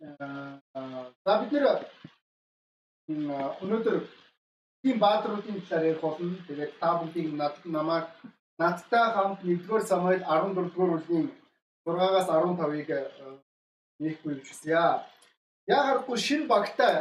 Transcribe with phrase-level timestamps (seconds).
[0.00, 1.66] За бид нэр
[3.62, 3.96] өнөөдөр
[4.82, 6.38] тийм баадруудын талаар ярих болно.
[6.46, 8.06] Тэгээд та бүхнийг над намайг
[8.58, 11.30] надтай хамт 1-р Самуэль 14-р бүлгийн
[11.86, 12.90] 6-аас 15-ыг
[13.98, 15.02] нээхгүй юм шүсье.
[15.68, 16.92] Яагаад шинэ багтай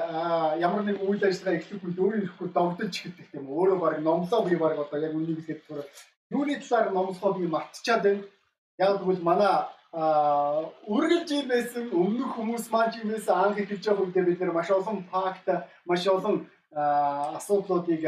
[0.59, 3.47] ямар нэг үйл ажиллагаа эхлэхгүй өөрөө ирэхгүй догдож ихдэг юм.
[3.53, 5.85] Өөрөө баг номлоо би баг одоо яг үнийг хэлэхэд
[6.33, 8.23] юуны талаар номлохоо би мартчихад байна.
[8.77, 9.53] Яг тэгвэл манай
[9.93, 14.69] үргэлж юм байсан өмнөх хүмүүс маань юм байсан анх эхэлж байгаа үедээ бид нэр маш
[14.71, 15.47] олон факт
[15.87, 16.43] маш олон
[16.75, 18.03] асуудлуудыг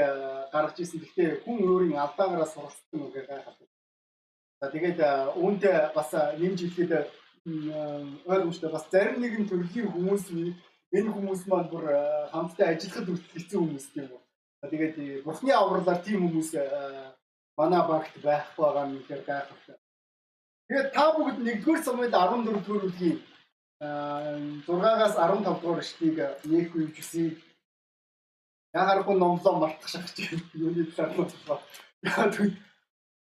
[0.52, 1.00] гаргаж ирсэн.
[1.00, 3.56] Гэхдээ хүн өөрийн алдаагаараа суралцсан үг гайхав.
[4.60, 5.00] За тэгээд
[5.40, 6.92] үүнтэй бас нэмж хэлэхэд
[8.28, 10.24] ойлгомжтой бас зарим нэгэн төрлийн хүмүүс
[10.92, 11.86] энэ хүмүүс маань бүр
[12.36, 14.22] хамтдаа ажиллахад хэцүү хүмүүс тийм үү.
[14.68, 16.52] Тэгээд бурхны авралаар тийм хүмүүс
[17.56, 19.79] манай багт байх байгаа нь үнэхээр гайхалтай.
[20.70, 23.18] Тэгээд та бүгд 1-р Самуэль 14-р бүлгийн
[23.82, 27.42] 6-аас 15 дугаар эшлэгийг нээх үеж үсий.
[28.78, 30.14] Ягарахгүй номлоо мартах шахаж
[30.54, 31.58] юуны талаар бодлоо.
[32.06, 32.54] Тэгвэл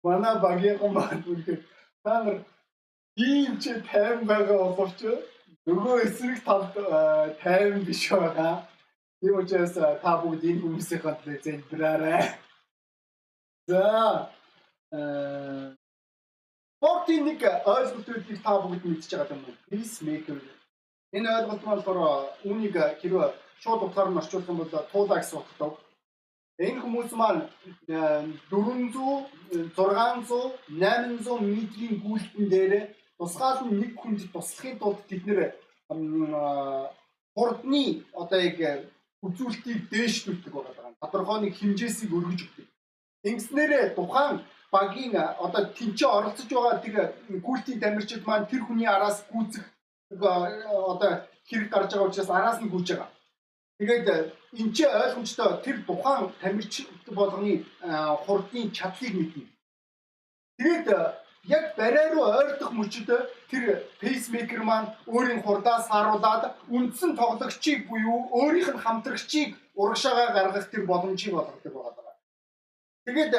[0.02, 1.62] манай багийн маань үнэхээр
[2.02, 2.42] та нар
[3.14, 5.06] ийм ч тайван байгаа боловч
[5.70, 6.74] нөгөө эсрэг талд
[7.46, 8.66] тайван биш байгаа.
[9.22, 12.26] Тийм учраас та бүгд энэ хүмүүсийн хатны зэлбраарай.
[13.70, 13.86] За
[14.90, 15.78] э
[16.78, 19.56] Спортын нэг ойлголтуудыг та бүгд мэдчихэж байгаа юм уу?
[19.72, 20.38] Peacemaker.
[21.16, 22.00] Энэ ойлголт нь болохоор
[22.44, 23.30] үүнийг хэрвээ
[23.64, 25.72] шууд утгаар нь орчуулах юм бол туулаа гэсэн утгатай.
[26.68, 27.48] Энэ хүмүүс маань
[27.88, 29.28] 400,
[29.76, 32.74] 600, 800 метрийн гүйлтэн дээр
[33.18, 35.40] тусгаал нь нэг хүнд туслахын тулд бид нэр
[37.36, 38.60] хурдны одоо яг
[39.26, 40.96] үзүүлэлтийг дээшлүүлдэг байгаа.
[41.02, 42.68] Тодорхой нэг хэмжээсийг өргөж өгдөг.
[43.28, 44.44] Ингэснээрээ тухайн
[44.76, 46.96] багийн одоо тэнцээ оролцож байгаа тэр
[47.46, 49.66] гүйлтийн тамирчид маань тэр хүний араас гүйцэх
[50.92, 51.12] одоо
[51.50, 53.12] хэрэг гарч байгаа учраас араас нь гүйж байгаа.
[53.80, 54.08] Тэгээд
[54.60, 56.74] энэ ч ойлгомжтой тэр тухайн тамирч
[57.18, 57.54] болгоны
[58.24, 59.44] хурдын чадлыг мэднэ.
[60.60, 60.88] Тэгээд
[61.56, 63.10] яг барай руу ойртох мөчөд
[63.52, 63.64] тэр
[64.02, 66.44] пейсмейкер маань өөрийн хурдаас харуулад
[66.76, 69.50] үндсэн тоглогчийг буюу өөрийнх нь хамтрагчийг
[69.82, 72.05] урагшаагаа гаргах тэр боломжийг олгодог байгаа.
[73.06, 73.34] Тэгээд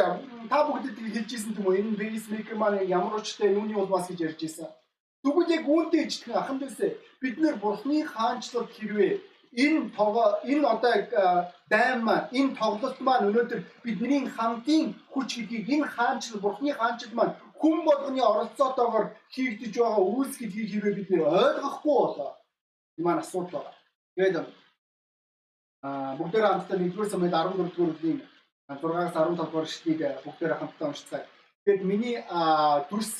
[0.48, 1.74] та бүгдэд хэлж ирсэн юм уу?
[1.74, 4.70] Энэ pacemaker маань ямар учиртай юуны улмаас гэж ярьж ирсэн.
[5.26, 9.18] Тэгвэл яг үүнтэй ижилхэн ахын дээсээ бид нэр бурхны хаанчлалд хэрвээ
[9.58, 10.94] энэ того энэ одоо
[11.66, 17.34] дайм маань энэ тоглолт маань өнөөдөр бидний хамтын хүч гэдгийг энэ хаанчлал бурхны хаанчлал маань
[17.58, 22.30] хүн болгоны оролцоотойгоор хийгдэж байгаа үйлс гэдгийг хэрвээ бид нэр ойлгохгүй болоо
[23.02, 23.74] маань асуудал байна.
[24.14, 24.46] Тэгээд
[25.82, 28.22] а бүгдээ хамтдаа 1-р Самуэль 14 дугаар бүлгийн
[28.68, 31.26] 6-аас 15 дугаар шүтгийг бүгдээр хамтдаа уншицгаая.
[31.66, 32.18] Тэгэд миний
[32.90, 33.12] дүрс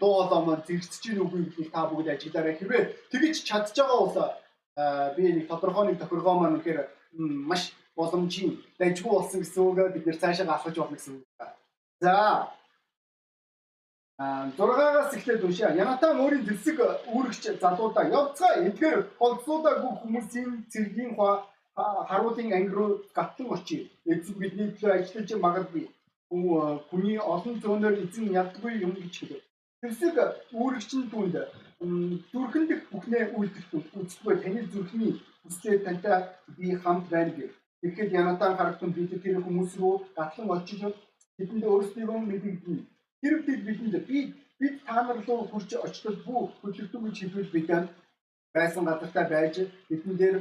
[0.00, 2.54] дуу хоолой маань зэрэгцэж гин үгүй гэдгийг та бүгд ажиглаарай.
[2.58, 6.80] Хэрвээ тэгж чадж байгаа бол би нэг тодорхой нэг тохиргоо маань үнэхээр
[7.50, 11.24] маш боломжийн дайггүй болсон гэсэн үг бид нэр цаашаа авах болно гэсэн үг.
[12.02, 12.50] За
[14.18, 15.76] А 6-аас эхлээд уншаа.
[15.76, 16.80] Янатан өөрийн зэвсэг
[17.12, 21.44] үүрэгч залуудаа явцгаа эдгээр холцоодаагүй хүмүүсийн цэргийн хаа
[21.76, 23.82] харуулын анги руу гатлан очив.
[24.12, 25.84] Эцэг бидний төлөө ажиллаж магадгүй.
[26.88, 29.42] Хүний олон зөөнөр эзэн ядгүй юм гэж хэлв.
[29.80, 30.16] Тэрсэг
[30.60, 31.34] үүрэгчин түнд
[32.32, 33.66] зүрхэн дэх бүхнээ үйлдэх
[34.00, 35.12] үзэхгүй таны зүрхний
[35.44, 36.16] хүслээ тантай
[36.56, 37.52] би хамт байна гэв.
[37.80, 40.80] Тэгэхэд Янатан харагтун бид тэр хүмүүс рүү гатлан очиж
[41.36, 42.82] тэдэнд өөрсдийгөө мэдэгдэнэ.
[43.20, 44.18] Тэр бид бидэнд би
[44.58, 47.68] бид та нар руу хурж очтол бүх хөдөлгдөг гэж хэлвэл бид
[48.54, 49.54] байсан газартаа байж
[49.88, 50.36] бидэн дээр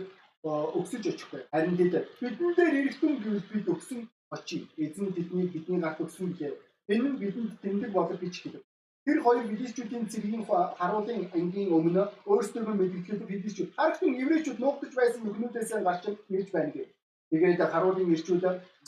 [0.46, 1.42] өгсөж очихгүй.
[1.52, 4.00] Харин тэд бидэн дээр эргэтэн гэвэл бид өгсөн
[4.36, 4.62] очив.
[4.78, 6.56] Эзэн тэдний бидний гарт өгсөн гэхээр
[6.94, 8.62] энэ нь бидэнд тэмдэг болох гэж хэлв.
[9.06, 10.46] Тэр хоёр филистичүүдийн цэргийн
[10.80, 16.04] харуулын ангийн өмнө өөрсдөө мэдгэлтэй филистичүүд харагтун еврейчүүд нуугдж байсан нүхнүүдээс гарч
[16.36, 16.88] ирж байна гэв.
[17.30, 18.44] Тэгээд харуулын ирчүүд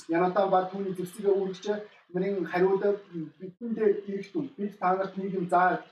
[0.09, 1.65] Янатан ба түүний зэвсгээ үүрэгч
[2.13, 2.83] нарын хариуд
[3.39, 5.85] бидэндээ иргэдэн бид та нарт нэг юм зааж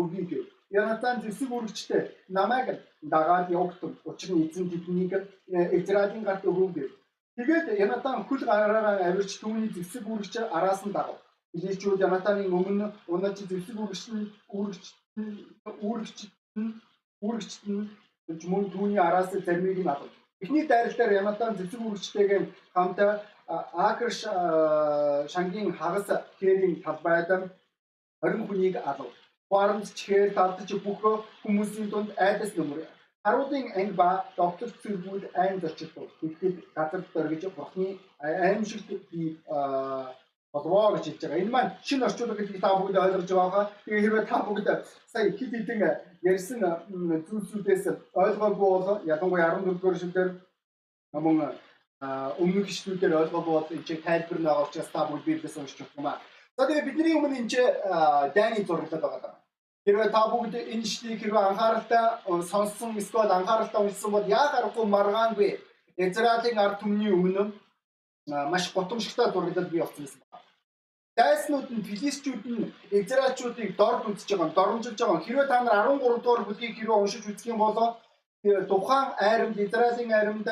[0.00, 0.44] өгье гэв.
[0.70, 2.68] Янатан зэвсэг үргчтэй намайг
[3.12, 3.92] дагаад явагдав.
[4.04, 5.12] Учир нь эзэн тэднийг
[5.78, 6.90] Израилийн гарт өгөв гэв.
[7.36, 11.18] Тэгээд Янатан хөл гараараа авирч түүний зэвсэг үргч араас нь дагав.
[11.56, 14.84] Илээчүүд Янатаны өмнө унаж зэвсэг үргч нь үргч
[15.90, 16.18] үргч
[17.26, 17.88] үргч нь
[18.50, 20.10] мөн түүний араас зармийг нь авав.
[20.42, 22.40] Эхний дайралтаар Янатан зэвсэг үргчтэйгээ
[22.74, 22.98] хамт
[23.88, 24.10] Акр
[25.32, 26.08] шангийн хагас
[26.38, 27.28] хэрийн талбайд
[28.22, 29.12] 20 хүнийг алав
[29.48, 31.00] Хуарамч чихээр дардж бүх
[31.42, 32.80] хүмүүсийн дунд айдас нөмөр.
[33.26, 36.08] Харуудын анги ба доктор цэргүүд айн зочилдог.
[36.20, 39.22] Тэгэхэд газар дөргиж бурхны аимшигт би
[40.52, 41.42] болвоо гэж хэлж байгаа.
[41.42, 43.64] Энэ маань шинэ орчуулга гэдгийг та бүгд ойлгож байгаа.
[43.84, 44.66] Тэгээ хэрвээ та бүгд
[45.12, 45.80] сая хит хитэн
[46.30, 46.60] ярьсан
[47.26, 47.84] зүйлсүүдээс
[48.14, 50.30] ойлгоогүй бол ялангуяа 14 дугаар шүлгээр
[51.24, 51.36] мөн
[52.42, 56.06] өмнөх шүлгээр ойлгоогүй бол энэ чинь тайлбар нэг учраас та бүгд библиэс уншиж өгөх юм
[56.06, 56.22] аа.
[56.56, 59.35] За тэгээ бидний өмнө энэ дайны зураглал байгаа.
[59.86, 62.04] Хэрвээ та бүгд энэ шүлгийг хэрвээ анхааралтай
[62.50, 65.50] сонссон эсвэл анхааралтай уншсан бол яа гарахгүй маргаангүй
[66.06, 67.44] Израилийн ард түмний өмнө
[68.50, 70.42] маш готомшигтай зураглал бий болсон юм байна.
[71.16, 75.24] Дайснууд нь филистчүүд нь Израильчуудыг дорд үзэж байгаа, доромжилж байгаа.
[75.24, 77.78] Хэрвээ та нар 13 дугаар бүлгийг хэрвээ уншиж үзэх юм бол
[78.70, 80.48] тухайн айрамд Израилийн айрамд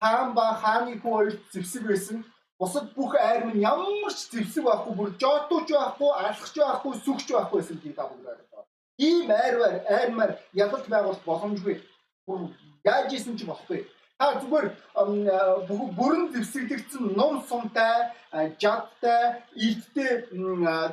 [0.00, 2.24] хаан ба хааны хүү хоёрт зэвсэг байсан.
[2.58, 7.60] Бусад бүх айрам нь ямар ч зэвсэг байхгүй, бүр жотууч байхгүй, алхаж байхгүй, сүгч байхгүй
[7.98, 8.55] та бүгд ойлгоо.
[8.98, 11.82] Ийм айрвар, айрмаар ялалт байгуулах боломжгүй.
[12.26, 12.48] Бүр
[12.84, 13.84] яаж исэн ч болохгүй.
[14.18, 14.66] Та зүгээр
[15.68, 18.16] бүрэн зэвсэгдэгдсэн ном сумтай,
[18.56, 20.12] жадтай, илттэй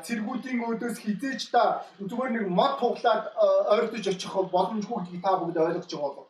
[0.06, 3.32] цэргүүдийн өөдөөс хизээч та зүгээр нэг мод туглаад
[3.72, 6.28] ойртож очих боломжгүй гэдгийг та бүгд ойлгож байгаа болов.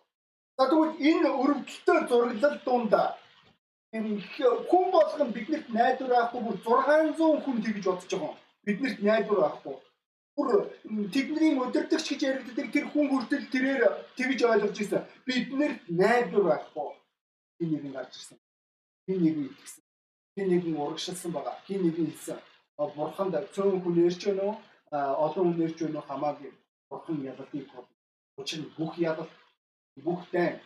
[0.58, 2.94] За тэгвэл энэ өрөвдөлтөй зураглал дунд
[4.70, 8.38] хүн болгон биднэрт найдвар авахгүй бүр 600 хүн тэгж бодож байгаа.
[8.66, 9.78] Биднэрт найдвар авахгүй
[10.36, 10.50] бүр
[11.14, 13.84] тэдний өдөртөгч гэж яригддаг тэр хүн хүртэл тэрээр
[14.18, 15.06] тэгж ойлгож ирсэн.
[15.26, 16.90] Бид нэр найдвар байхгүй.
[17.58, 18.38] Хин нэг нь гарч ирсэн.
[19.06, 19.84] Хин нэг нь итгэсэн.
[20.36, 21.56] Хин нэг нь урагшилсан байгаа.
[21.68, 22.40] Хин нэг нь хэлсэн.
[22.78, 24.56] Бурханд цөөн хүн нэрч гэнэ үү?
[25.26, 26.08] Олон хүн нэрч гэнэ үү?
[26.10, 26.52] Хамаагүй.
[26.90, 27.88] Бурхан ялалтыг бол.
[28.42, 29.30] Учир нь бүх ялалт
[30.02, 30.60] бүх дай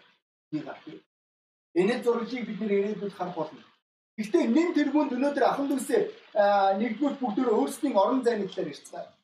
[0.51, 0.79] нэг ах.
[1.75, 3.63] Энэ зураглыг бид нэр ирээдүйд харах болно.
[4.17, 6.01] Гэхдээ нэн тэргуунд өнөөдөр ахан дүүсээ
[6.79, 9.16] нэгдүгээр бүгдөө өөрсдийн орон зайны талаар ярьцгаая.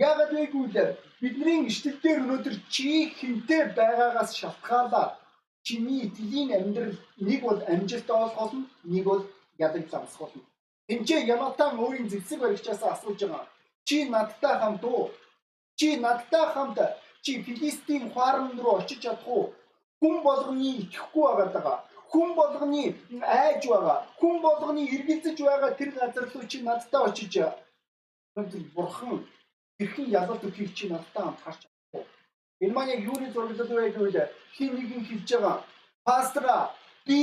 [0.00, 5.12] Яагаад вэ гэвэл бидний ишлэл дээр өнөөдөр чи хинтээ байгаагаас шалтгаалаад
[5.66, 6.96] чиний итгэлийн амьдрал
[7.28, 8.52] нэг бол амжилттай болохоос
[8.92, 9.22] нэг бол
[9.66, 10.42] ядаг замсгах болно.
[10.92, 13.44] Энд Яматан өөрийн зэвсэг баригчаас асууж байгаа.
[13.86, 15.10] Чи надтай хамт уу?
[15.78, 16.78] Чи надтай хамт
[17.24, 19.52] чи Филистийн хуаран руу очиж чадах уу?
[20.00, 21.24] Хүн болгоны итгэхгүй
[21.56, 21.78] байгаа.
[22.10, 22.82] Хүн болгоны
[23.20, 23.98] айж байгаа.
[24.20, 27.32] Хүн болгоны эргэлзэж байгаа тэр газар руу чи надтай очиж
[28.74, 29.20] бурхан
[29.80, 32.04] хэрхэн ялалт өгөхийг чи надтай хамт харж чадахгүй.
[32.60, 35.64] Энэ маань яг юуны зураглал вэ гэвэл хин нэг нь хэлж байгаа.
[36.04, 36.58] Пастора
[37.06, 37.20] би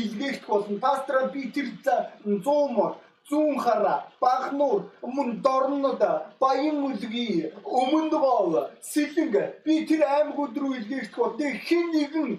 [0.00, 0.78] илгээх болно.
[0.80, 2.92] Пастора би тэр 100 мөр
[3.28, 4.80] зүүн хараа багнуур
[5.16, 6.02] мөн дорнод
[6.40, 8.52] баян үлгий өмнөд гол
[8.92, 9.34] сэлэнг
[9.64, 12.30] би тэр аймагуд руу илгээх бол тэг хин нэгэн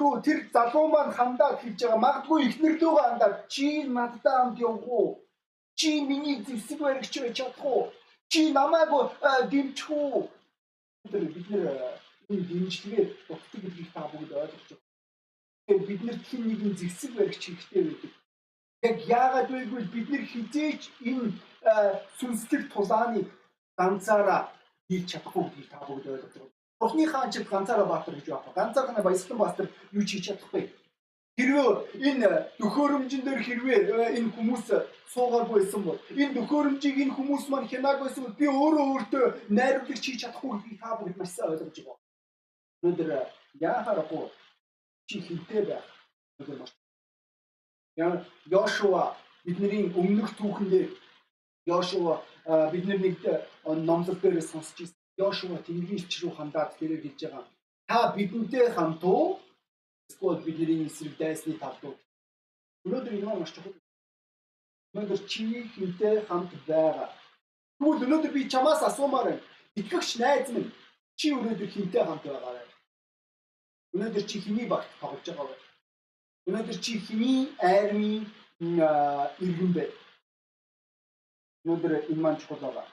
[0.00, 4.88] рүү тэр залуу маань хандаад хийж байгаа магадгүй ихнэр лөө хандаад чи надтай хамт явах
[4.98, 5.08] уу
[5.78, 7.82] чи миний зэвсэг баригч байж чадах уу
[8.30, 8.90] чи намайг
[9.50, 10.28] дэмжих үү?
[11.10, 11.66] Бид нэр
[12.30, 14.84] энэ дэмжлэгээ дутдаг гэдгийг та бүгд ойлгож байна.
[15.66, 18.12] Тэгэхээр бид нэр хин нэгэн зэгсэг баригч хэрэгтэй байдаг.
[18.88, 21.32] Яг яагаад вэ гэвэл бид нэр хизээч энэ
[22.18, 23.26] сүнслэг тулааныг
[23.78, 24.52] ганцаараа
[24.88, 26.52] хийж чадахгүй гэдгийг та бүгд ойлгож байна.
[26.80, 28.56] Бурхны хаан ч ганцаараа баатар гэж байна.
[28.56, 30.64] Ганцаараа баясгалан баатар юу ч хийж чадахгүй.
[31.34, 31.68] Хэрвээ
[32.08, 32.28] энэ
[32.62, 34.66] төхөөрөмжн дээр хэрвээ э, энэ хүмүүс
[35.10, 39.24] суугаагүй байсан бол энэ төхөөрөмжийг энэ хүмүүс маань хянааг байсан бол би өөрөө өөртөө
[39.58, 41.98] найруулагч хийж чадахгүй гэдгийг та бүгд маш сайн ойлгож байгаа.
[42.86, 43.22] Өнөөдөр э,
[43.66, 44.24] яахаарахгүй
[45.08, 45.86] чи хинтээ байх.
[46.38, 46.72] Өнөөдөр маш
[47.96, 49.14] Яа Йошуа
[49.46, 50.86] бидний өмнөх түүхэндээ
[51.66, 52.14] Йошуа
[52.46, 53.18] э, бидний нэг
[53.66, 54.98] номлол дээр сонсч ирсэн.
[55.18, 57.44] Йошуа Тэнгэрийн ич рүү хандаад тэрээр хэлж байгаа.
[57.90, 59.38] Та бидэнтэй хамт уу?
[60.08, 61.96] Эсвэл бидний эсрэг дайсны талд уу?
[62.84, 63.74] Өнөөдөр энэ маш чухал.
[64.94, 65.44] Өнөөдөр чи
[65.74, 67.08] хинтээ хамт байгаа.
[67.78, 69.42] Тэгвэл өнөөдөр би чамаас асуумаар байна.
[69.80, 70.72] Итгэгч найз минь
[71.16, 72.62] чи өнөөдөр хинтээ хамт байгаа вэ?
[73.94, 75.56] Өнөөдөр чи хиний багт тоглож байгаа вэ?
[76.48, 78.28] Өнөөдөр чи хиний айрмын
[78.60, 79.84] иргэн бэ?
[81.64, 82.86] Өнөөдөр энэ маань чухал байгаа.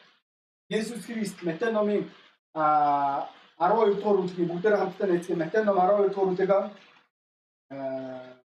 [0.72, 2.08] Есүс Христ Матай номын
[2.56, 3.28] а
[3.60, 6.52] 12 дугаар бүлгийн бүгдээр хамтдаа найзгаа Матай ном 12 дугаар бүлэг
[7.72, 8.38] 30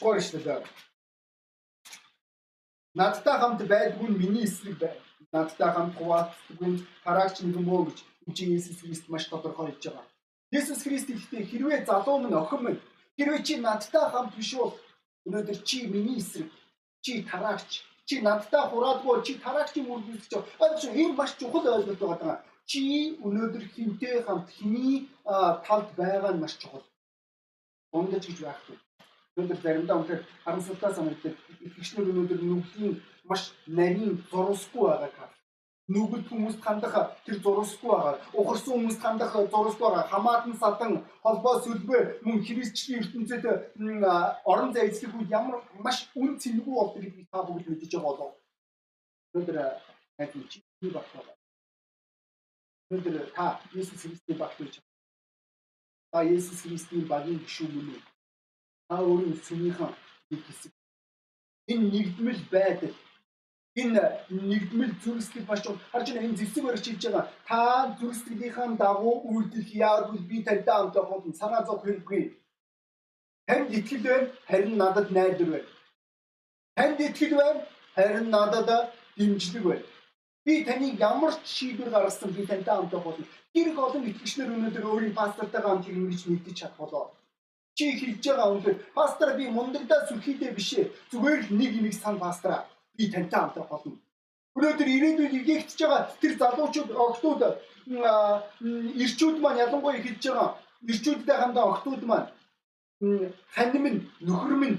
[0.00, 0.64] дугаар ишлэл
[2.98, 5.00] Надтай хамт байдгүй нь миний эсрэг байна.
[5.32, 7.98] Надтай хамт хуваалцдаггүй нь хараагч нэгэн бөө гэж
[8.36, 10.06] чи Иесус Христ маш тодорхой хэлж байгаа.
[10.54, 12.80] Иесус Христ ихтэй хэрвээ залуу минь охин минь
[13.16, 14.74] хэрвээ чи надтай хамт биш бол
[15.26, 16.50] өнөөдөр чи миний эсрэг
[17.04, 17.70] чи тараагч
[18.08, 20.90] чи надтай хураадгүй чи тараагчийн үргэлжлэж байгаа.
[21.02, 22.36] Энэ маш чухал ойлголт байгаа.
[22.70, 22.80] Чи
[23.26, 24.96] өнөөдөр хинтээ хамт хиний
[25.66, 26.84] талд байгаа нь маш чухал
[27.92, 28.76] ундаж гэж байхгүй.
[29.38, 31.34] Өнөөдөр заримдаа үнэхээр харамсалтай санагддаг.
[31.64, 32.94] Итгэгчнэр өнөөдөр нүглийн
[33.30, 35.32] маш нарийн зурсгүй байгааг хар.
[35.88, 38.18] Нүгэл хүмүүст хандах тэр зурсгүй байгаа.
[38.34, 40.10] Ухарсан хүмүүст хандах зурсгүй байгаа.
[40.10, 40.92] Хамаатан садан
[41.22, 43.44] холбоо сүлбээ мөн христчлийн ертөнцид
[44.50, 48.34] орон зай эзлэх үед ямар маш үн цэнэгүй болдог гэдгийг та бүгд мэдэж байгаа болов.
[49.34, 49.58] Өнөөдөр
[50.18, 50.58] хайртай чи
[50.90, 51.22] багтаа.
[52.90, 54.82] Өнөөдөр та Есүс Христийг багтуулж
[56.10, 58.02] та Есүс Христийн багийн гишүүн мөн үү?
[58.88, 59.92] Та өөрийн сүмийнхэн
[60.30, 60.72] нэг хэсэг.
[61.72, 62.96] Энэ нэгдмэл байдал
[63.80, 64.02] энэ
[64.50, 65.84] нэгдмэл зүрхсэтгэл чухал.
[65.92, 67.24] Харж байна энэ зэвсэг барьж хийж байгаа.
[67.48, 67.60] Та
[67.98, 72.22] зүрхсэтгэлийнхаа дагуу үйлдэх яагвал би тантай хамт явах санаа зов хэрэггүй.
[73.46, 75.70] Танд итгэл байна, харин надад найдар байна.
[76.76, 77.60] Танд итгэл байна,
[77.94, 79.86] харин надад дэмжлэг байна.
[80.48, 83.26] Би таныг ямар ч шийдвэр гаргасан би тантай хамт явах болно.
[83.52, 87.04] Их олон итгэгчнэр өнөөдөр өөрийн пастортайгаа хамт ингэж нэгдэж чадах болоо.
[87.76, 90.90] Чи хэлж байгаа үнээр пастор би мундагдаа сүрхийдээ биш ээ.
[91.12, 92.64] Зүгээр л нэг юмыг сан пастраа
[92.96, 93.92] би тантай хамт болно.
[94.56, 97.40] Өнөөдөр ирээдүйд игээгдэж байгаа тэр залуучууд огтуд
[99.04, 100.48] ирчүүд маань ялангуяа хэлж байгаа
[100.90, 102.28] ирчүүдтэй хамтаа огтуд маань
[103.54, 104.78] хань минь нөхөр минь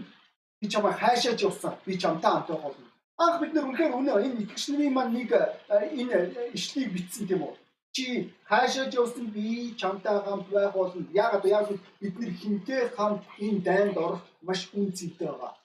[0.59, 2.88] би чамаа хайшааж явсан би чамтай хамт байх болно.
[3.23, 5.31] Анх бид нэр үнэхээр үнэ энэ итгэгч нарын маань нэг
[5.69, 6.17] энэ
[6.57, 7.53] ишлийг бичсэн тийм үү?
[7.95, 8.05] Чи
[8.49, 11.03] хайшааж явсан би чамтай хамт байх болно.
[11.23, 11.67] Яагаад яг
[12.01, 15.59] бид нэр хинтээ хамт энэ дайнд орох маш үнцэнтэй байгаа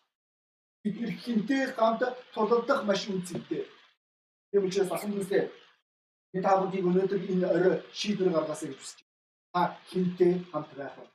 [0.85, 2.03] бид нэр хинтээ хамт
[2.35, 3.65] тулалдах маш үнцэнтэй.
[4.53, 5.49] Тийм учраас асан дүүсээ
[6.33, 9.13] би та бүдийг өнөөдөр энэ орой шийдвэр гаргасаа гэж хүсэж байна.
[9.55, 11.07] Та хинтээ хамт байх вэ?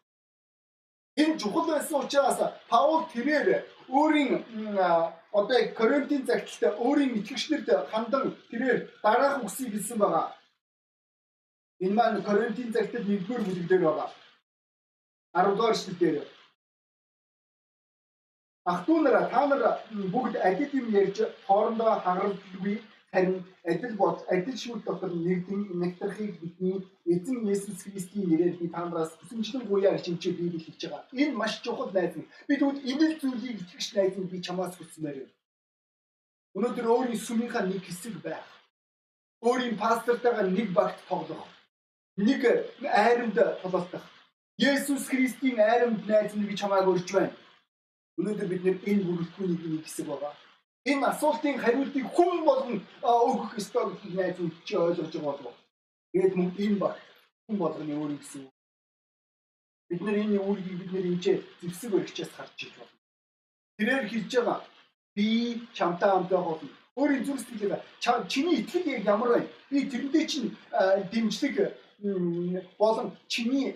[1.22, 3.48] Энэ чухал байсан учраас Паул тэрээр
[3.94, 4.42] өөрийн
[5.32, 10.28] одоо Коринтын загталтай өөрийн итгэгчнэрд хандан тэрээр дараах үгсийг хэлсэн байгаа.
[11.80, 14.10] Энэ маань Коринтын загтал 1-р бүлэг дээр байгаа.
[15.34, 16.18] 10 дугаар эшлэл дээр
[18.66, 19.62] Ах トゥ нараа та нар
[20.14, 21.18] бүгд адил юм ярьж
[21.48, 22.76] хоорондоо хагаралгүй
[23.12, 28.86] харин адил бод адил шүүл дотор нэгдэн нэгтрахыг бидний эзэн Есүс Христийн нэрээр би та
[28.86, 31.08] нараас хүсэмжлэн гуяа хичээч Библи хэлж байгаа.
[31.12, 32.30] Энэ маш чухал найз минь.
[32.48, 35.36] Би тэгвэл энэ зүйлийг итгэж найз минь би чамаас хүсмээр байна.
[36.58, 38.48] Өнөөдөр өөрийн сүмийнхаа нэг хэсэг байх.
[39.42, 41.48] Өөрийн пастортойгоо нэг багт тоглох.
[42.18, 42.42] Нэг
[42.84, 44.06] айрамд тулалдах.
[44.58, 47.34] Есүс Христийн айрамд найз минь би чамааг өрж байна
[48.20, 50.34] Өнөөдөр бид энэ бүрэлдэхүүнийг нэг хэсэг байгаа.
[50.86, 55.56] Энэ асуултын хариултыг хүн болгон өгөх ёстой гэдгийг найз чи ойлгож байгаа болов.
[56.12, 56.96] Тэгээд мөн энэ баг
[57.46, 58.44] хүн болгоны өөрийн гэсэн.
[59.90, 61.22] Бид нар энэ үүргийг бид нэр энэ
[61.62, 62.96] зэвсэг өргөчөөс харж иж байна.
[63.78, 64.58] Тэрээр хэлж байгаа
[65.16, 65.26] би
[65.78, 66.70] чамтай хамт байх болно.
[67.00, 67.82] Өөрийн зүрх сэтгэлээ
[68.32, 69.42] чиний итгэл яг ямар вэ?
[69.70, 70.56] Би тэрнтэй чинь
[71.12, 71.56] дэмжлэг
[72.80, 73.76] болон чиний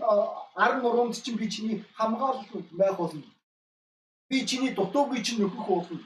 [0.55, 3.23] ар нуруунд чинь би чиний хамгаалал байх болно
[4.33, 5.99] Би чиний дутуугүй чинь нөхөх болно.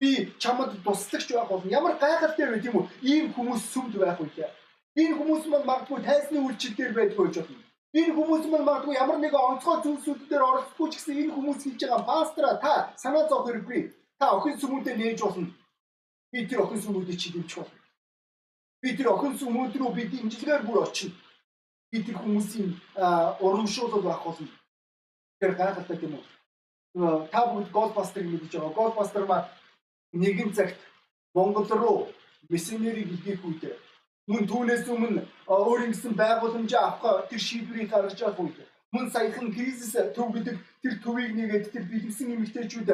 [0.00, 1.70] Би чамд туслагч байх болно.
[1.70, 2.86] Ямар гайхалтай вэ тийм үү?
[3.02, 4.46] Ийм хүмүүс сүмд байх үе.
[4.94, 7.58] Энэ хүмүүс маань магадгүй тайсны үйлчлэл дээр байдгүй байж болно.
[7.98, 11.80] Энэ хүмүүс маань магадгүй ямар нэгэн онцгой зүйлсүүд дээр оролцохгүй ч гэсэн энэ хүмүүс хийж
[11.82, 13.80] байгаа пастора та санаа зовх хэрэггүй.
[14.18, 15.50] Та охин сүмүүдэд нээж болно.
[16.30, 17.82] Би тэр охин сүмүүдийг чи дэмжих болно.
[18.82, 21.14] Би тэр охин сүмүүд рүү би дэмжлэгээр бүр очино.
[21.90, 22.70] Би тэр хүмүүсийн
[23.42, 24.48] урамшуулал байх болно.
[25.40, 26.26] Тэр гайхалтай юм уу?
[26.94, 28.74] та бүгд Ghostbuster мэдэж байгаа.
[28.74, 29.46] Ghostbuster маань
[30.12, 30.78] нэгэн цагт
[31.34, 32.08] Монгол руу
[32.48, 33.62] миссионерийг илгээх үед
[34.28, 38.58] мөн түүнээс өмнө өөрийн гэсэн байгууламжаа авах тэр шийдвэрийг гаргаж явах үед
[38.92, 42.88] мөн саяхан кризис төв гэдэг тэр төвийг нэгээд тэр бэлгсэн эмэгтэйчүүд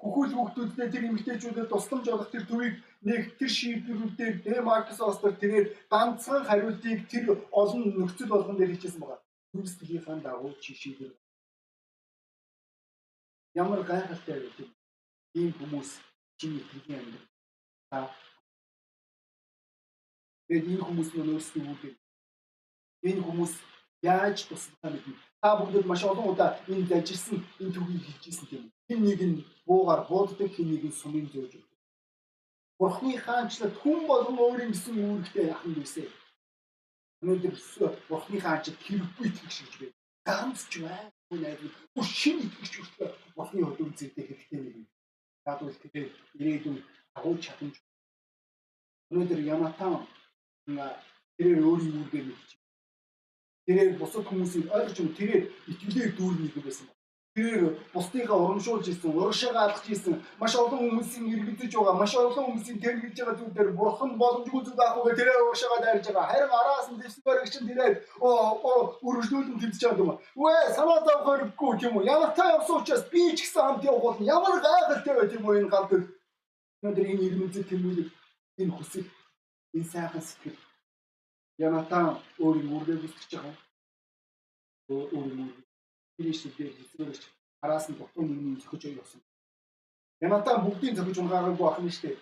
[0.00, 5.66] хөхүүл хүүхдүүдтэй тэр эмэгтэйчүүдэд тусламж олох тэр төвийг нэг тэр шийдвэрүүдээр Д Маркс Остер тэрээр
[5.90, 9.22] ганцхан хариултыг тэр олон нөхцөл болгон дээр хийчихсэн байгаа.
[9.50, 11.14] Зүрхсэтгийнхаа дагуу чи шийдвэр
[13.54, 14.50] Ямар гайхалтай вэ
[15.38, 15.90] ийм хүмүүс
[16.38, 17.28] чиний итгэлийн амьдрал
[17.90, 17.98] та
[20.46, 21.92] Тэгээд энэ хүмүүс нь өөрсдөө үгүй.
[23.10, 23.54] Энэ хүмүүс
[24.06, 25.18] яаж туслахаа мэднэ.
[25.42, 28.64] Та бүгд маш олон удаа энэ залжилсан энэ төвийг хийжсэн тийм.
[28.86, 31.82] Хин нэг нь буугаар бууддаг, хин нэг нь сумын зөөж өгдөг.
[32.78, 36.08] Бурхны хаанчлал хүн болон өөрийн гэсэн үүрэгтэй яхан дүүсээ.
[37.26, 37.54] Өнөөдөр
[38.06, 39.96] Бурхны хаанчлал хэрэггүй итгэж гэж байна.
[40.26, 41.10] Ганц ч бай
[41.42, 44.86] найдвар бүр шинэ итгэж хүртэл болохны хувьд үзэгдэх хэрэгтэй юм.
[45.46, 46.10] Ядвал тэгээд
[46.40, 46.78] ирээдүйн
[47.18, 47.76] агуулж чадамж
[49.10, 49.94] өнөөдөр Яматан
[51.36, 52.60] тэрээр өөрийн үүргээ мэдчих.
[53.66, 56.86] Тэрээр бусад хүмүүсийг ойлгож өгөх тэрээр итгэлээр дүүрнэ гэдэг байсан
[57.36, 62.80] тэрээр бусдыгаа урамшуулж исэн, урагшаага алгаж исэн, маш олон хүмүүсийн иргэдэж байгаа, маш олон хүмүүсийн
[62.80, 66.30] тэргэлж байгаа зүйлээр бурхан боломжгүй зүйл аахгүй тэрээр урагшаага дайрж байгаа.
[66.32, 67.94] Харин араас нь дэвсгэрэг чинь тэрээр
[69.06, 70.18] өргөжлүүлэн тэмцэж байгаа юм.
[70.40, 72.08] Үе санаа зовх хэрэггүй тийм үү?
[72.08, 74.24] Ямар та явсан учраас би ч гэсэн хамт явах болно.
[74.24, 76.08] Ямар гайхалтай бай тийм үү энэ гал төл.
[76.80, 78.08] Өнөөдөр энэ ирмэлзэл тэмүүлэг
[78.64, 79.06] энэ хүсэл
[79.76, 80.56] Энэ сайхан сэтгэл
[81.58, 82.06] Янатан
[82.40, 83.56] өөрийн үргээ бүсгэж байгаа.
[84.88, 85.52] Өөрийн
[86.18, 87.22] үргээ Кришнээр хэсгэрч
[87.62, 89.20] араас нь дутуу нэгний зөхөж явсан.
[90.20, 92.16] Янатан бүгдийн зөхөж унгаагаагүй ах нь штэ.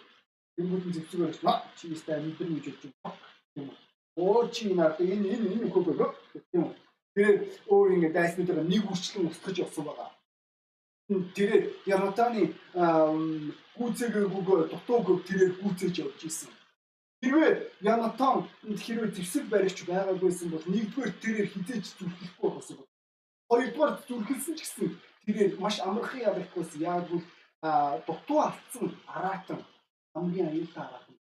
[0.56, 2.64] Тэнгүүдийн зэвсгэрч наа чи ястай мэдэр гэж
[3.02, 3.74] бодож байна.
[4.16, 6.74] Оо чи наад энэ энэ энэ хөөг гэх юм.
[7.14, 7.34] Тэр
[7.70, 10.10] өөр ингэ дайснуудаар нэг үрчлэн устгаж явсан байгаа.
[11.36, 12.42] Тэгээд Янатаны
[13.78, 14.30] гүйцээгүйг
[14.72, 16.50] дутууг тэрээр гүйцээж явж исэн.
[17.22, 18.48] Хэрвээ Янатан
[18.84, 22.78] хэрвээ зэвсэг баригч байгаагүйсэн бол нэгдүгээр тэрээр хизээж зүрхэхгүй болсон.
[23.48, 24.88] Хоёрдугаар зүрхэлсэн ч гэсэн
[25.24, 26.80] тэрээр маш амархан явахгүйсэн.
[26.80, 27.22] Яг бол
[28.06, 29.60] дутуу алдсан араатан
[30.14, 31.16] хамгийн аюултай араатан.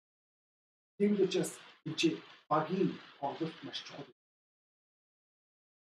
[0.98, 1.52] Тийм учраас
[1.86, 2.18] энэ
[2.50, 4.06] багийн орлолт маш чухал.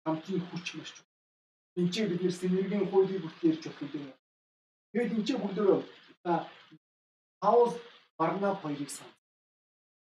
[0.06, 1.14] Хамтын хүч маш чухал.
[1.78, 4.14] Энд чинь бид нэр синергийн хуулийг бүрт ярьж болох юм.
[4.92, 5.84] Тэгээд энэ чинь бүгдөө
[7.42, 7.72] Паул
[8.18, 9.08] Барнаб хоёрыг сан.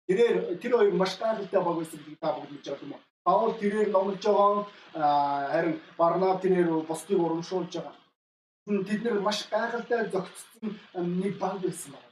[0.08, 3.09] Тэрээр тэр хоёр маш гайхалтай баг байсан гэдгийг та бүгд мэдж байгаа юм уу?
[3.24, 4.68] Паул тэрээр номлож байгаа
[5.52, 7.96] харин Барнаб тэрээр бусдыг урамшуулж байгаа.
[8.88, 10.70] Тэд нэр маш гайхалтай зөгцсөн
[11.22, 12.10] нэг баг байсан байна.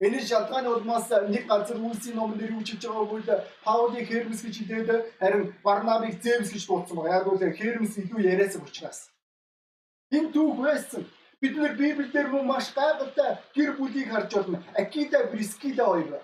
[0.00, 4.56] Энэ шалтгааны улмаас нэг газар үлсийн номон дээр юу чиж байгаагүй л Паулийг Хермес гэж
[4.56, 4.88] хэлээд
[5.20, 7.16] харин Барнабыг Зевс гэж дуудсан байгаа.
[7.20, 9.10] Яг бол Хермес илүү яриасан учраас.
[10.10, 11.04] Энэ түүх байсан.
[11.40, 14.64] Бид нэр Библиэлд мөн маш гайхалтай гэр бүлийг харж байна.
[14.72, 16.20] Акида, Брискида хоёр.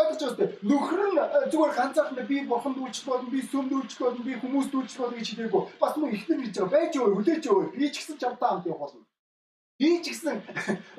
[0.00, 0.52] Ойлгож байна.
[0.70, 1.18] Нөхөр нь
[1.52, 5.28] зүгээр ганцаархан би бурханд үйлчлэх болно, би сүмд үйлчлэх болно, би хүмүүст үйлчлэх болно гэж
[5.30, 5.62] хэлээгүй.
[5.80, 6.74] Бас мөн ихнэр гэж байгаа.
[6.74, 7.62] Байж өө, хүлээж өө.
[7.76, 9.04] Би ч гэсэн чамтай хамт явах болно.
[9.80, 10.36] Би ч гэсэн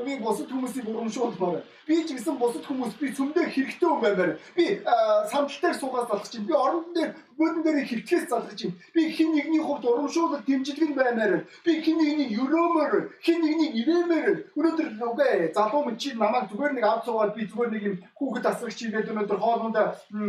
[0.06, 1.62] би бусад хүмүүсийг урамшуулмаар.
[1.86, 4.42] Би ч гэсэн бусад хүмүүс би цөмдөө хэрэгтэй юм баймаар.
[4.58, 4.82] Би
[5.30, 9.34] самтал дээр суугаас залах чинь би орон дээр бөдөн дээр хөвтгээс залах чинь би хин
[9.34, 11.34] нэгний хувьд урамшуулал дэмжлэг нь баймаар.
[11.66, 12.94] Би хин нэгнийг өрөөмөр,
[13.26, 14.28] хин нэгнийг ирэмээр.
[14.58, 18.50] Өнөөдөр үгүй залуу минь чи намайг зүгээр нэг авц суугаад би зүгээр нэг юм хүүхэд
[18.52, 19.78] асрагч игээд өнөөдөр хоолнд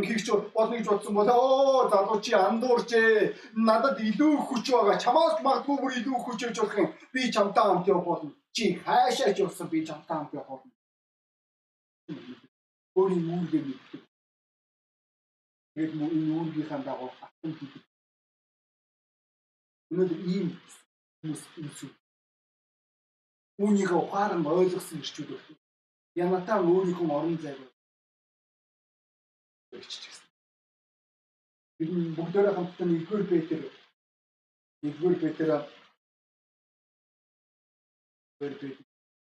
[0.08, 0.26] хийгч
[0.56, 2.90] болно гэж бодсон бол оо залуу чи андуурч
[3.68, 4.96] надад илүү хүч байгаа.
[5.04, 6.90] Чамаас магадгүй бүр илүү хүч өгч болох юм.
[7.12, 10.72] Би чамтай хамт явах болно чи хаашаа ч явсан би чамтай хамт явах болно.
[12.96, 14.01] Өөрийн үүргээ мэддэг.
[15.72, 17.82] Тэгээд энэ үүргийнхаа дагуу атом хийдэг.
[19.92, 20.48] Өнөөдөр ийм
[21.20, 21.90] хүмүүс үүсв.
[23.62, 25.56] Үүнийхээ ухаан ойлгосон ирчүүд өгсөн.
[26.22, 27.72] Янатан өөрийнхөө орон зайг
[29.72, 30.28] биччихсэн.
[31.78, 33.60] Бид бүгдээрээ хамтдаа нэгдүгээр Петр
[34.82, 35.48] нэгдүгээр Петр
[38.40, 38.76] нэгдүгээр бид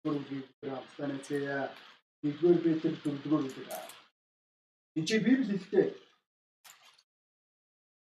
[0.03, 1.63] дөрөвдүгээр австанацаа
[2.23, 3.69] нэгдүгээр бид дөрөвдүгээр үлэг.
[4.97, 5.89] Энд чи Библи хэлдэг.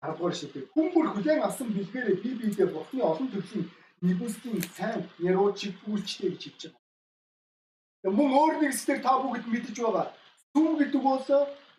[0.01, 0.69] 10 дугаар шүтээ.
[0.73, 3.65] Хүн бүр хүлээн авсан бэлгээрээ би биедээ Бурхны олон төрлийн
[4.05, 8.13] нэгүслийн сайн ярууч үйлчтэй гэж хэлж байгаа.
[8.17, 10.05] Мөн өөр нэг зүйл та бүгд мэдэж байгаа.
[10.53, 11.25] Сүм гэдэг бол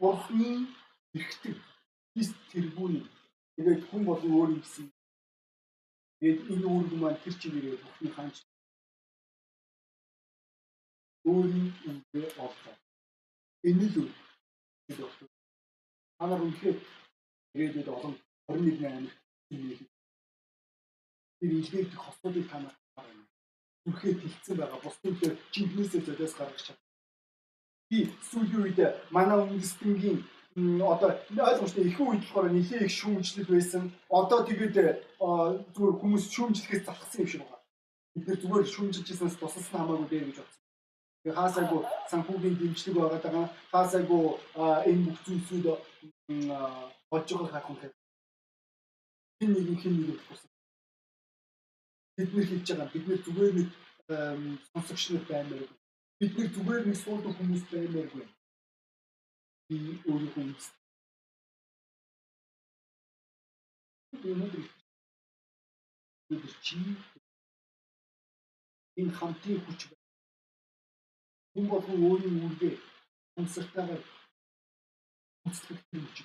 [0.02, 0.50] Бурхны
[1.14, 1.57] эрхтэг.
[2.14, 3.07] Хис тэргүүний.
[3.54, 4.87] Тэгээд хүн болон өөр юм гэсэн.
[6.18, 8.37] Тэгээд энэ үүрэг маань тэр чигээрээ Бурхны хаанч
[11.28, 12.74] өөрийн үгээ олдоо.
[13.68, 14.12] Энэ л үг.
[16.18, 16.78] Танаар үнэхээр
[17.59, 18.14] ирээдүйд олон
[18.49, 19.14] 21 амир
[19.51, 19.83] хийх.
[21.40, 23.27] Тэр илгээх хосуудыг танаар байна.
[23.87, 24.81] Үнэхээр тэлцсэн байгаа.
[24.83, 25.14] Бусдын
[25.55, 26.79] жинхнээсээ золиос гаргаж чад.
[27.90, 27.99] Би
[28.31, 28.79] сүүлийн үед
[29.11, 30.18] манай үндэстэнгийн
[30.94, 31.11] одоо
[31.51, 33.83] ойлгомжтой их үед болохоор нэлээд их шүүмжлэл байсан.
[34.11, 34.75] Одоо тэгээд
[35.75, 37.59] зүгээр хүмүүс шүүмжлэхээс залхсан юм шиг байна.
[38.14, 40.62] Бид нэр зүгээр шүүмжилжсэнээс тусалсан хамаагүй дээ гэж бодсон.
[41.37, 41.79] Хаасайгу
[42.11, 43.47] санхүүгийн дэмжлэг байгаад байгаа.
[43.73, 44.19] Хаасайгу
[44.91, 45.67] энэ бүх зүйлсүүд
[47.45, 47.93] байгааг харах юм.
[49.38, 50.53] Хин нэг хин нэг тусах.
[52.17, 52.93] Бид нэр хийж байгаа.
[52.93, 53.69] Бид нэр зүгээр нэг
[54.73, 55.69] сонсогч нар баймаар.
[56.19, 58.27] Бид нэр зүгээр нэг суудаг хүмүүс баймааргүй.
[59.69, 59.77] Би
[60.11, 60.73] өөрийнхөө үст.
[64.29, 64.67] Өнөөдөр
[66.67, 66.77] чи
[69.01, 69.81] энэ хамтын хүч
[71.59, 72.75] хүн болгон өөрийн үргээ
[73.35, 74.03] хамсартайгаар
[75.49, 76.23] үсгэх юм чи.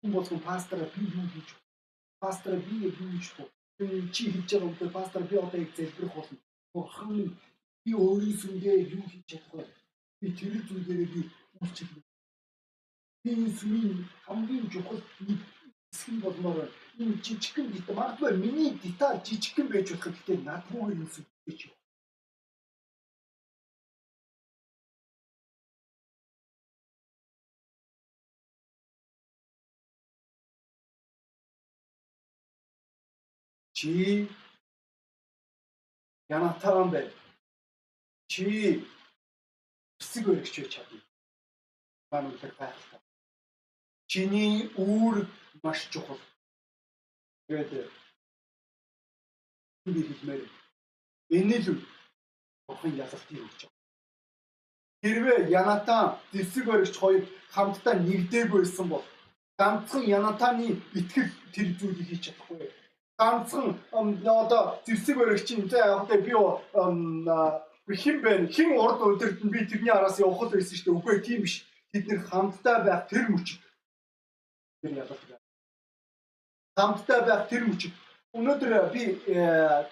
[0.00, 1.48] Хүн болгон пастораа би юу хийж
[2.22, 3.48] пастораа би юу хийж хөө.
[4.14, 6.38] Чи хийж байгаа үедээ пастор би одоо яг залбирах болно.
[6.72, 7.12] Бурхан
[7.84, 9.64] би өөрийн сүнгээ юу хийж чадах вэ?
[10.20, 11.20] Би тэр зүйлээрээ би
[11.60, 11.92] үйлчлэх.
[13.22, 15.40] Би энэ сүмийн хамгийн чухал нэг
[15.92, 21.24] хэсэг болмоор энэ жижигхэн деталь магадгүй миний деталь жижигхэн байж болох гэхдээ надгүй юм сүм
[21.44, 21.75] гэж
[33.76, 34.28] Чи
[36.36, 37.06] янатаран бай.
[38.32, 38.44] Чи
[40.00, 41.00] хэсэг өргөж байж чадна.
[42.10, 43.00] маань үлдэх гайхалтай.
[44.10, 45.28] Чиний үүрэг
[45.62, 46.22] маш чухал.
[47.48, 47.92] Тэгээд
[49.92, 50.42] би хэлмээр
[51.36, 51.68] энэ л
[52.66, 53.76] бурхан ялалтыг өгч байгаа.
[55.02, 57.22] Хэрвээ Янатан зэвсэг баригч хоёр
[57.54, 59.04] хамтдаа нэгдээгүй байсан бол
[59.58, 60.66] ганцхан Янатаны
[60.98, 62.85] итгэл тэр зүйлийг хийж чадахгүй.
[63.18, 66.08] Ганцхан одоо зэвсэг баригчийн за яг
[67.86, 70.98] би хин бэ хин урд өдөрт нь би тэрний араас явах л байсан шүү дээ.
[70.98, 71.64] Үгүй тийм биш.
[71.92, 73.62] Бид нэр хамтдаа байх тэр мөчөд
[74.82, 75.38] тэр байна.
[76.76, 77.94] Хамтдаа байх тэр мөчөд
[78.36, 79.02] өнөөдөр би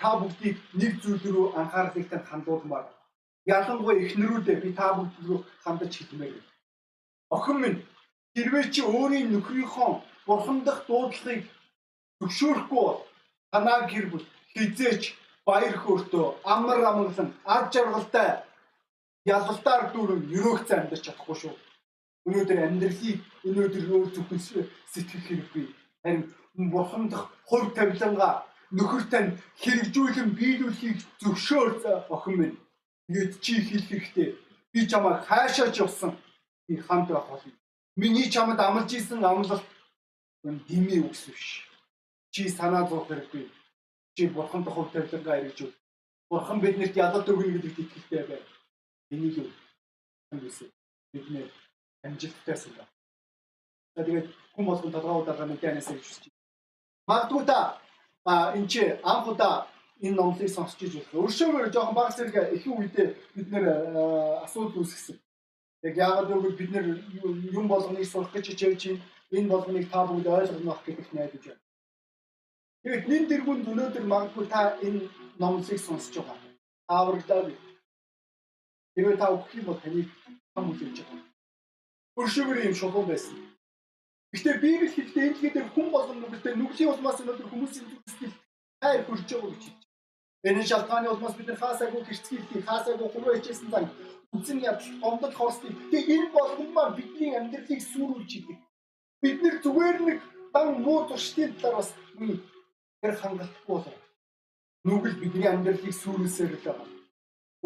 [0.00, 2.86] та бүгдийг нэг зүйл рүү анхаарлыг танд хандуулмаар.
[3.46, 6.44] Ялангуяа эхнэрүүдээ би та бүгд рүү хандаж хэлмээр.
[7.30, 7.78] Охин минь
[8.36, 9.90] хэрвээ чи өөрийн нөхрийнхөө
[10.26, 11.48] бурхан дахь дуудлагыг
[12.20, 13.13] зөвшөөрөхгүй
[13.54, 15.14] танаа гэр бүл хизээч
[15.46, 18.28] баяр хөөртөө амар амгалан ад жаргалтай
[19.34, 21.54] ялалтаар дүүрэн өрөөгц амьдарч чадахгүй шүү.
[22.26, 24.40] Өнөөдөр амьдралыг өнөөдөр өөр зөвхөн
[24.92, 25.66] сэтгэх хэрэггүй.
[26.02, 26.22] Харин
[26.72, 28.30] бурхан дахь хувь тавиланга
[28.74, 29.30] нөхөр тань
[29.62, 31.70] хэрэгжүүлэн биелүүлэхийг зөвшөөр
[32.14, 32.58] охин минь.
[33.12, 34.28] Бид чи хэлэх хэрэгтэй.
[34.72, 36.12] Би чамайг хаашаач явсан
[36.66, 37.52] би хамт байх болно.
[38.00, 39.62] Миний чамд амлаж исэн амлалт
[40.42, 41.46] дими үгс биш.
[42.34, 43.44] Чи санаа зовх хэрэггүй
[44.14, 45.74] чи бурхан тухай тавилангаа хэрэгжүүл.
[46.30, 48.42] Бурхан биднэрт ялалт өгнө гэдэгт итгэлтэй бай.
[49.14, 49.50] Энийг юу
[50.42, 50.68] гэсэн
[51.12, 51.42] бид нэ
[52.02, 52.88] амжилттай суулаа.
[53.94, 56.34] Тэгээд хүн болгон толгой удаага мэдэнээс гэж байна.
[57.06, 57.58] Магадгүй та
[58.56, 59.66] энэ чи анх удаа
[60.02, 61.30] энэ номлыг сонсч иж болох.
[61.30, 63.64] Өршөөгөр жоохон баг зэрэг их үедээ бид нэр
[64.42, 65.22] асуудал үүсгэсэн.
[65.86, 66.86] Яг яагаад гэвэл бид нэр
[67.58, 68.82] юм болгоныг сурах гэж хичээж
[69.30, 71.63] энэ болгоныг та бүгд ойлгох гэдэгт найдаж байна.
[72.84, 75.08] Тэгээд нэн дэргүнд өнөөдөр магадгүй та энэ
[75.40, 76.52] номлыг сонсож байгаа.
[76.84, 77.48] Тааварлаа.
[78.92, 80.08] Тэгээд та өгөх юм бол таныг
[80.52, 81.24] хам үзүүлж байгаа.
[82.20, 83.40] Өршөөгөр юм шулуун байсан.
[84.36, 88.36] Гэхдээ Библи хэлдэг энэ дээр хүн болгон нүгэлтэй нүглийн улмаас өнөөдөр хүмүүсийн зүтгэл
[88.84, 89.82] хайр хүрч байгаа гэж хэлж.
[90.44, 93.84] Энэ шалтгааны улмаас бид хаасаагүй гэрцгийлтийг хаасаагүй хуруу хичээсэн зан
[94.36, 95.72] үсэн ядал гомдол хорстыг.
[95.88, 98.58] Тэгээ энэ болгон маань бидний амьдралыг сүрүүлж идэг.
[99.22, 100.18] Бид нэр зүгээр нэг
[100.52, 101.90] дан муу туршдын талаар бас
[103.04, 103.96] тэр хангалтгүй болов.
[104.88, 106.88] Нүгэл бидний амьдралыг сүрүүлсээр л байгаа.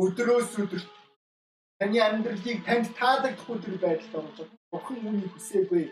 [0.02, 0.90] Өдрөөс өдөрт
[1.78, 4.38] таны амьдралыг танд таалагдахгүй төр байдалд орж.
[4.74, 5.84] Бурхан үүнийг хүсээгүй.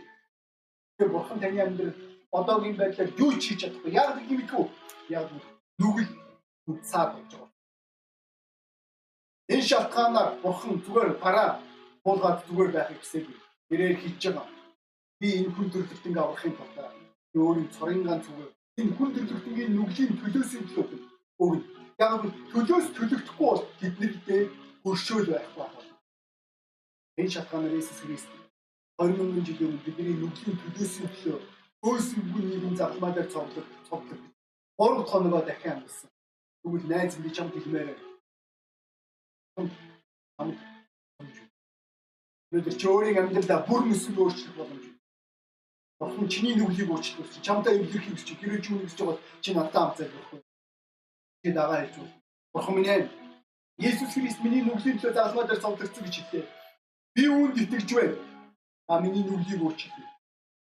[0.98, 1.94] Тэр бурхан таны амьдрал
[2.35, 3.94] одоогийн байдлаар юу ч хийж чадахгүй.
[3.94, 4.66] Яг итгүү.
[5.14, 5.30] Яг
[5.78, 6.11] нүгэл
[6.82, 7.50] цаад болж байгаа.
[9.54, 11.62] Энэ шалтгаанаар бурхан зүгээр бараа
[12.02, 13.37] буулгаад зүгээр байхыг хүсээгүй.
[13.70, 14.46] Тэрээр хийж байгаа.
[15.22, 16.76] Би энэ хүн төрлөخت ингээ аврахын тулд
[17.38, 21.01] өөрийн цорын ганц зүгээр хүн төрлөختгийн нүглийн төлөөс нь төлөв.
[21.41, 21.65] Өгнө.
[21.97, 24.43] Яг нь төлөөс төлөгдөхгүй бол тэднэрдээ
[24.85, 25.81] өршөөл байх байна.
[27.17, 28.29] Энэ шатгаанаар Иесус Христ
[29.01, 31.39] 20 мянган жилийн өмнө бидний нүглийн төлөөс нь төлөө
[31.81, 34.21] хөөсөнгөө нэгэн загламаа дээр цовдлог цовдлог.
[34.77, 36.11] Гурав хоногоо дахин амьдсан.
[36.61, 37.97] Тэгвэл найз би чамд хэлмээр.
[42.53, 44.95] Өнөөдөр чи өөрийн амьдралаа бүр мөсөл өөрчлөх боломжтой
[45.98, 49.96] Бурхан чиний нүглийг уучлах гэж чамдаа илэрхийлж хүсч хэрэг чи үнэсэж байгаа чи надад амт
[49.98, 50.40] залбирхгүй.
[51.42, 52.14] Чи дагаа хэлж байна.
[52.52, 53.09] Бурхан минь ээ
[53.78, 56.44] Есүс Христ миний нүглийн төлөө заалмаа дээр цогцолцсон гэж хэллээ.
[57.16, 58.16] Би үүнд итгэж байна.
[58.88, 59.96] А миний нүглийг уучлах.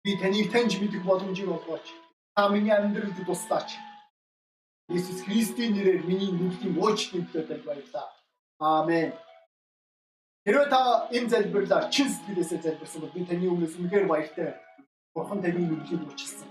[0.02, 1.86] Би таныг таньж мэдэх боломжийг олгооч.
[2.34, 3.74] Та миний амьдралд туслаач.
[4.88, 8.06] Есүс Христийн нэрээр миний нүглийн уучлалын төлөө баярлалаа.
[8.58, 9.10] Аамен.
[10.46, 14.67] Хэрвээ та энэ залбирлаар чин сэтгэлээсээ залбирсан бол би таны өмнөөс үнэхээр баяртай байна.
[15.14, 16.48] Бурхан таны нүглийг уучлсан.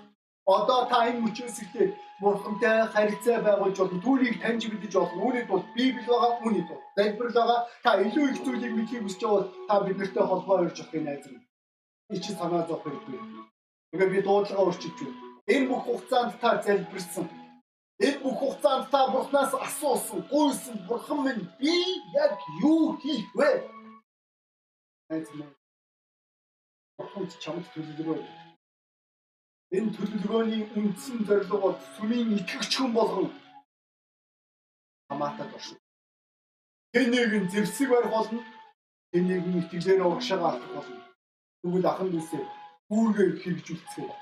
[0.47, 1.91] Одоо та энэ мөчөөс эхлээд
[2.21, 3.99] Бурхантай харилцаа байгуулж болно.
[4.01, 5.19] Түүнийг таньж мэдэж болно.
[5.27, 7.59] Үүнийд бол Библи байгаа, үүнийд бол залбирал байгаа.
[7.83, 11.45] Та илүү их зүйлийг мэдхийг хүсэж бол та биднэртэй холбоо өрж авахын найз минь.
[12.09, 13.19] Би чи санаа зовх хэрэггүй.
[13.91, 15.19] Тэгээ би дуудлага өөрчилж байна.
[15.53, 17.27] Энэ бүх хугацаанд та залбирсан.
[18.07, 20.75] Энэ бүх хугацаанд та Бурханаас асуусан, гуйсан.
[20.87, 21.75] Бурхан минь би
[22.15, 23.67] яг юу хийх вэ?
[25.11, 25.53] Найз минь.
[26.97, 28.46] Бурханд чамд төлөвлөгөө
[29.77, 33.29] Энэ төлөвлөгөөний үндсэн зорилго бол сүмийн итгэгч хүн болгон
[35.09, 35.77] хамаатад оршин.
[36.93, 38.41] Тэнийг нь зэвсэг барих болно.
[39.11, 41.01] Тэнийг нь итгэлээр урагшаага алдах болно.
[41.61, 42.43] Тэгвэл ахан дүүсээ
[42.89, 44.15] үүргээ хэрэгжүүлцгээе.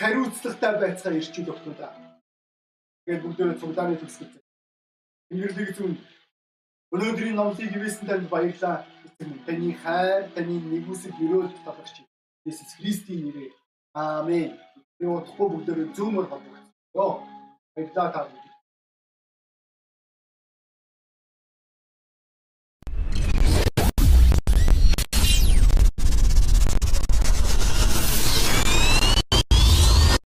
[0.00, 1.88] Хариуцлагатай байцгаа ирчүүл өгтөө да.
[3.04, 4.42] Тэгээд бүгдөө цуглааны төгсгөл.
[5.30, 5.94] Тэнгэрлэг зүүн
[6.94, 8.82] өнөөдрийн номлыг ивэсэн танд баярлалаа.
[9.46, 12.02] Таны хайр, таны нэгүсэл өрөөлт талархч.
[12.44, 13.54] Иесус Христийн нэрээр.
[13.94, 14.65] Аамен.
[14.98, 16.54] Би удахгүй бүгдээрээ зүүмөр боддог.
[16.96, 17.12] Йоо.
[17.74, 18.45] Баярлалаа та.